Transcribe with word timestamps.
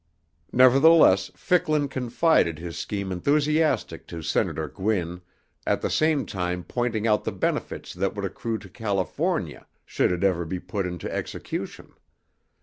Nevertheless, 0.51 1.29
Ficklin 1.35 1.87
confided 1.87 2.57
his 2.57 2.75
scheme 2.75 3.11
enthusiastically 3.11 4.03
to 4.07 4.23
Senator 4.23 4.67
Gwin, 4.67 5.21
at 5.67 5.81
the 5.81 5.91
same 5.91 6.25
time 6.25 6.63
pointing 6.63 7.05
out 7.05 7.23
the 7.23 7.31
benefits 7.31 7.93
that 7.93 8.15
would 8.15 8.25
accrue 8.25 8.57
to 8.57 8.69
California 8.71 9.67
should 9.85 10.11
it 10.11 10.23
ever 10.23 10.43
be 10.43 10.59
put 10.59 10.87
into 10.87 11.11
execution. 11.13 11.93